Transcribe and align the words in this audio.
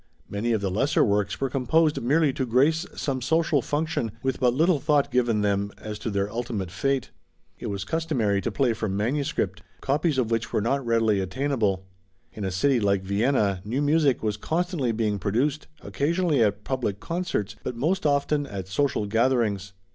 Many 0.27 0.51
of 0.51 0.61
the 0.61 0.71
lesser 0.71 1.03
works 1.05 1.39
were 1.39 1.47
composed 1.51 2.01
merely 2.01 2.33
to 2.33 2.43
grace 2.47 2.87
some 2.95 3.21
social 3.21 3.61
function, 3.61 4.11
with 4.23 4.39
but 4.39 4.51
little 4.51 4.79
thought 4.79 5.11
given 5.11 5.41
them 5.41 5.71
as 5.77 5.99
to 5.99 6.09
their 6.09 6.27
ultimate 6.27 6.71
fate. 6.71 7.11
It 7.59 7.67
was 7.67 7.83
customary 7.83 8.41
to 8.41 8.51
play 8.51 8.73
from 8.73 8.97
manuscript, 8.97 9.61
copies 9.79 10.17
of 10.17 10.31
which 10.31 10.51
were 10.51 10.59
not 10.59 10.83
readily 10.83 11.19
attainable. 11.19 11.85
In 12.33 12.43
a 12.43 12.49
city 12.49 12.79
like 12.79 13.03
Vienna 13.03 13.61
new 13.63 13.79
music 13.83 14.23
was 14.23 14.37
constantly 14.37 14.91
being 14.91 15.19
produced, 15.19 15.67
occasionally 15.83 16.41
at 16.43 16.63
public 16.63 16.99
concerts, 16.99 17.55
but 17.63 17.75
most 17.75 18.03
often 18.03 18.47
at 18.47 18.67
social 18.67 19.05
gatherings. 19.05 19.73